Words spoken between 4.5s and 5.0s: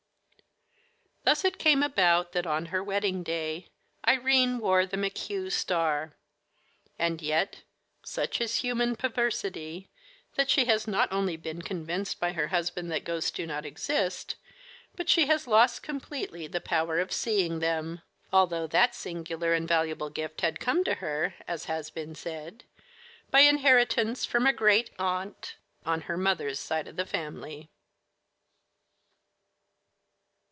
wore the